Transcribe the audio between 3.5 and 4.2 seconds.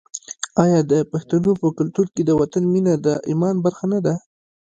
برخه نه ده؟